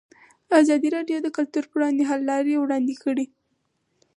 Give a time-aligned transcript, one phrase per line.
[0.59, 3.25] ازادي راډیو د کلتور پر وړاندې د حل لارې وړاندې کړي.